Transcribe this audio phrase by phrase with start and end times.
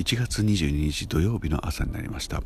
[0.00, 2.42] 1月22日土曜日の朝になりました。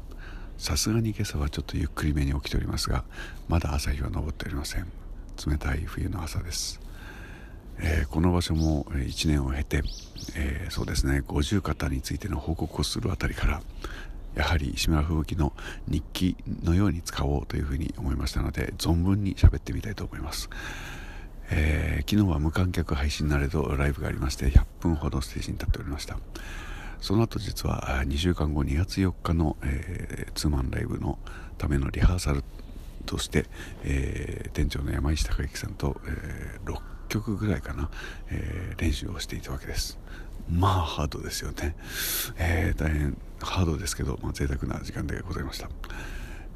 [0.58, 3.04] さすがに今朝はちょっとゆっくりめに起きておりますが
[3.49, 4.90] まだ朝日は昇っておりません。
[5.46, 6.80] 冷たい冬の朝です、
[7.79, 9.82] えー、この場所も1年を経て、
[10.35, 13.63] えー、そうですね五十肩についての報告をするあたりから
[14.35, 15.53] やはり石村吹雪の
[15.86, 20.50] 日記のように使おうというふうに思いましたので存分に喋ってみたいと思います、
[21.50, 26.18] えー、昨日は無観客配信なれどライブがありまして100分ほどステージに立っておりました。
[27.04, 31.18] その後実は2週間後2月4日の、えー、ツーマンライブの
[31.58, 32.42] ためのリハーサル
[33.04, 33.45] として、
[33.82, 37.90] えー、店長の山石孝之さんと、えー、6曲ぐらいかな、
[38.30, 39.98] えー、練習をしていたわけです。
[40.50, 41.76] まあハードですよね、
[42.38, 45.68] えー、大変ハードですけど、まあ、贅沢な時間でございました、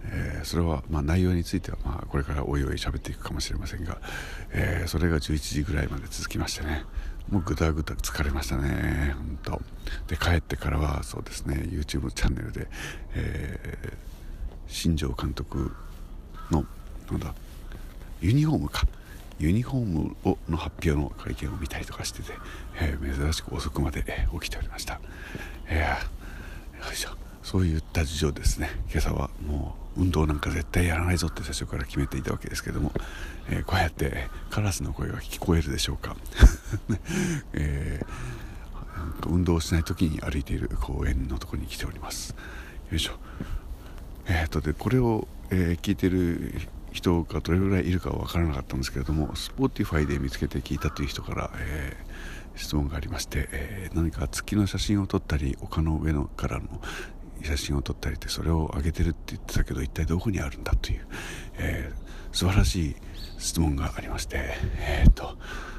[0.05, 3.99] えー、それは、まあ、内容については、まあ、これからおいおい喋っていくかもしれませんが、
[4.53, 6.85] えー、それが11時ぐらいまで続きましてね
[7.31, 9.63] もうぐたぐた疲れましたね本当。
[10.07, 12.69] で帰ってからはそうですね YouTube チャンネルで、
[13.15, 13.93] えー、
[14.67, 15.73] 新庄監督
[16.51, 16.65] の
[17.11, 17.35] なんだ
[18.21, 18.87] ユニフォームか
[19.39, 22.33] ユニフォームをの発表の会見を見たりとかしてて、
[22.81, 24.99] えー、珍しく遅くまで、起きておりました、い
[25.69, 26.18] しょ
[27.49, 28.69] そういった事情ですね。
[28.91, 32.93] 今朝はもう運動なんか絶対やらないぞって最初から決めていたわけですけども、
[33.49, 36.15] えー、こうやってカラスの声が聞こえるでしょうか、
[37.55, 42.35] えー、運動しない時に歩いている公園のところに来ております。
[42.91, 43.15] よいしょ。
[44.27, 46.53] えー、っとでこれを、えー、聞いてる
[46.93, 56.83] 人がどれぐらいいるかは分からなかったんですけれども Spotify で見つけて聞いたという人から、えー、質問がありまして、えー、何か月の写真を撮ったり丘の上のからの
[57.43, 61.07] 写真を撮ったりってそれを上げてるって言ってたけど一体どこにあるんだという、
[61.59, 62.97] えー、素晴らしい
[63.39, 65.37] 質問がありまして、えー、っと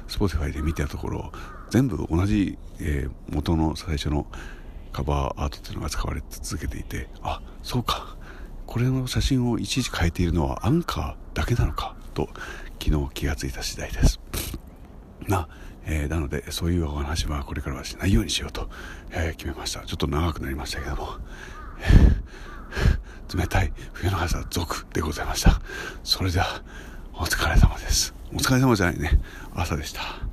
[0.08, 1.32] Spotify で見たところ
[1.70, 4.26] 全部同じ、えー、元の最初の
[4.92, 8.16] カバーアートっていうのが使われ続けていてあそうか。
[8.70, 12.28] これの写真をいちいち変えているのはアンカーだけなのかと
[12.80, 14.20] 昨日気がついた次第です。
[15.26, 15.48] な、
[15.92, 18.70] えー、なのでそういうお話はこれからはしないようにしようと、
[19.10, 19.80] えー、決めました。
[19.80, 21.16] ちょっと長くなりましたけども、
[21.80, 25.60] えー、冷たい冬の朝続でございました。
[26.04, 26.62] それでは
[27.12, 28.14] お疲れ様です。
[28.32, 29.20] お疲れ様じゃないね。
[29.52, 30.29] 朝でした。